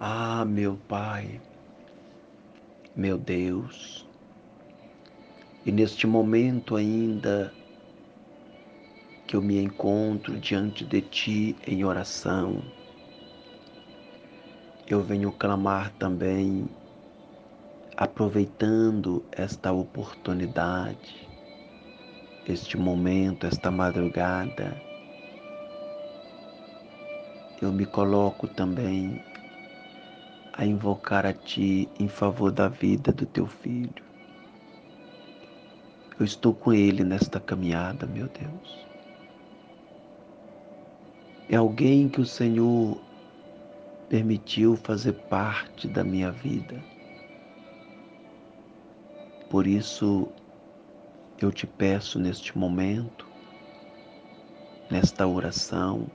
[0.00, 1.40] Ah, meu Pai,
[2.94, 4.06] meu Deus,
[5.66, 7.52] e neste momento ainda
[9.26, 12.62] que eu me encontro diante de Ti em oração,
[14.86, 16.68] eu venho clamar também,
[17.96, 21.28] aproveitando esta oportunidade,
[22.46, 24.80] este momento, esta madrugada,
[27.60, 29.20] eu me coloco também
[30.58, 34.02] a invocar a Ti em favor da vida do Teu filho.
[36.18, 38.86] Eu estou com ele nesta caminhada, meu Deus.
[41.48, 43.00] É alguém que o Senhor
[44.08, 46.82] permitiu fazer parte da minha vida.
[49.48, 50.28] Por isso,
[51.40, 53.28] eu te peço neste momento,
[54.90, 56.10] nesta oração,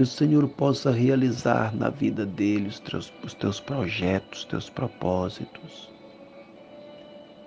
[0.00, 4.70] que o Senhor possa realizar na vida dele os teus, os teus projetos, os teus
[4.70, 5.90] propósitos.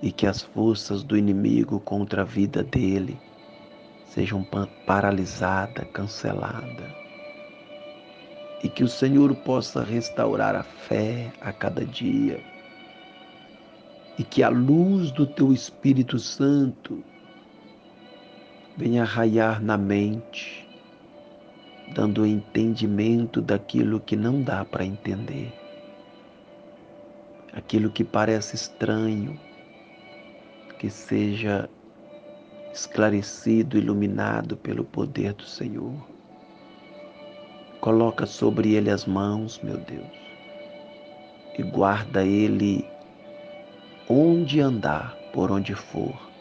[0.03, 3.19] E que as forças do inimigo contra a vida dele
[4.05, 4.45] sejam
[4.85, 6.91] paralisadas, canceladas.
[8.63, 12.39] E que o Senhor possa restaurar a fé a cada dia.
[14.15, 17.03] E que a luz do teu Espírito Santo
[18.77, 20.62] venha raiar na mente
[21.93, 25.53] dando entendimento daquilo que não dá para entender,
[27.53, 29.39] aquilo que parece estranho,
[30.79, 31.69] que seja
[32.73, 35.95] esclarecido, iluminado pelo poder do Senhor.
[37.79, 40.07] Coloca sobre ele as mãos, meu Deus,
[41.57, 42.85] e guarda ele
[44.09, 46.32] onde andar, por onde for.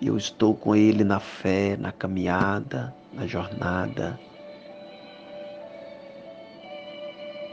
[0.00, 4.18] E eu estou com ele na fé, na caminhada, na jornada.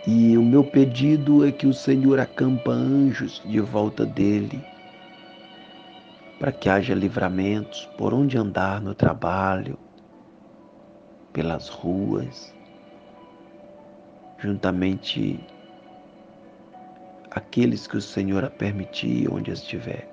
[0.05, 4.61] E o meu pedido é que o Senhor acampa anjos de volta dele,
[6.37, 9.79] para que haja livramentos por onde andar no trabalho,
[11.31, 12.53] pelas ruas,
[14.37, 15.39] juntamente
[17.31, 20.12] aqueles que o Senhor a permitir onde estiver.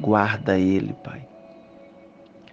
[0.00, 1.26] Guarda ele, Pai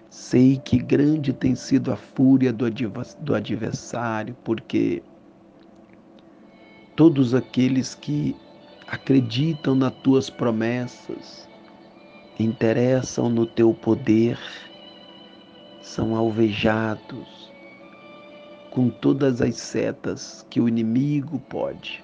[0.09, 5.01] Sei que grande tem sido a fúria do adversário, porque
[6.95, 8.35] todos aqueles que
[8.87, 11.49] acreditam nas tuas promessas,
[12.39, 14.39] interessam no teu poder,
[15.81, 17.51] são alvejados
[18.69, 22.02] com todas as setas que o inimigo pode.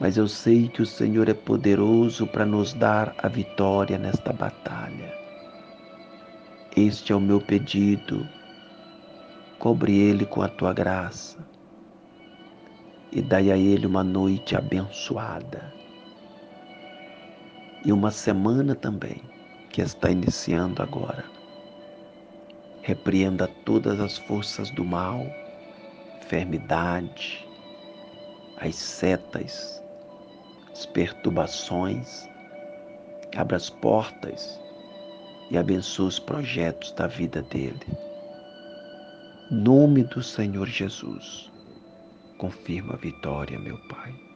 [0.00, 5.12] Mas eu sei que o Senhor é poderoso para nos dar a vitória nesta batalha.
[6.76, 8.28] Este é o meu pedido.
[9.58, 11.44] Cobre ele com a tua graça
[13.10, 15.74] e dai a ele uma noite abençoada
[17.84, 19.22] e uma semana também
[19.70, 21.24] que está iniciando agora.
[22.82, 25.26] Repreenda todas as forças do mal,
[26.22, 27.46] enfermidade,
[28.56, 29.82] as setas,
[30.78, 32.28] as perturbações,
[33.36, 34.60] abra as portas
[35.50, 37.80] e abençoa os projetos da vida dele.
[39.50, 41.50] Nome do Senhor Jesus.
[42.36, 44.27] Confirma a vitória, meu Pai.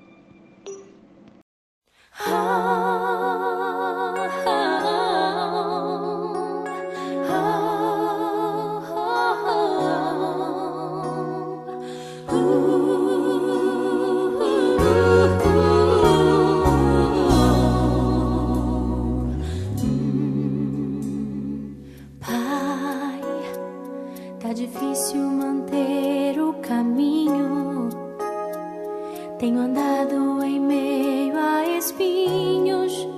[24.67, 27.89] Difícil manter o caminho.
[29.39, 33.09] Tenho andado em meio a espinhos.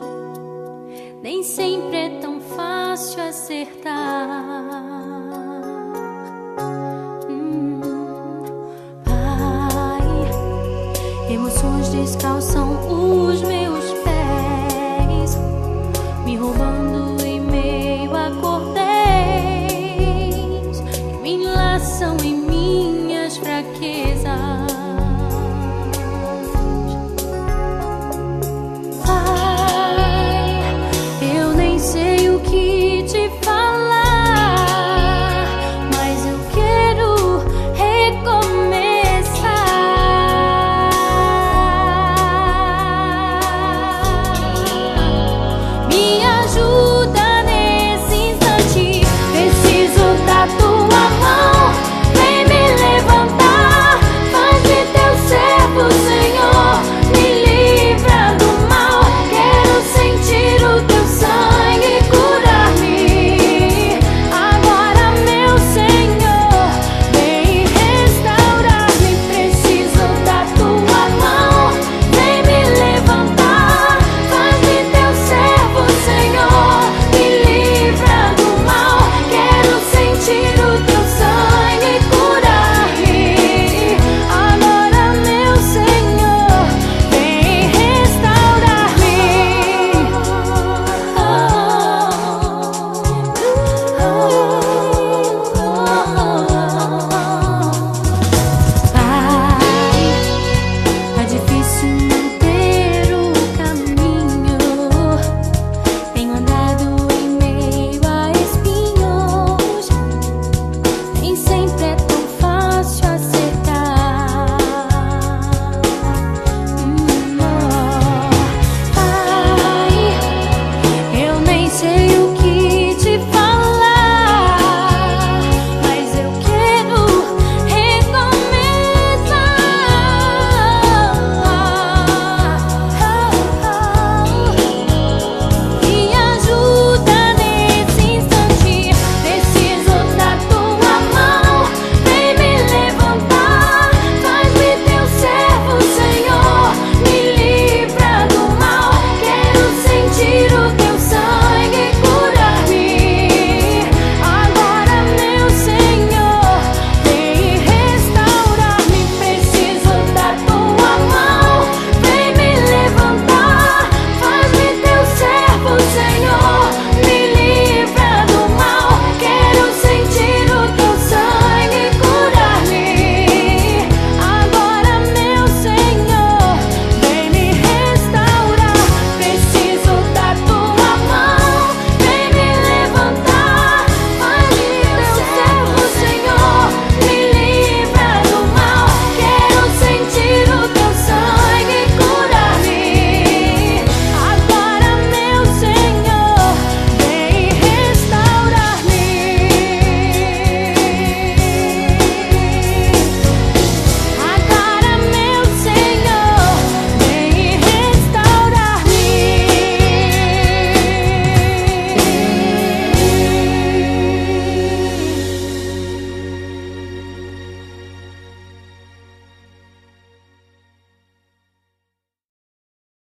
[1.22, 3.92] Nem sempre é tão fácil acertar.
[7.28, 7.80] Hum,
[9.04, 10.00] pai,
[11.30, 13.53] emoções descalçam os meus